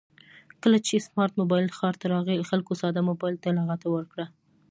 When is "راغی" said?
2.13-2.47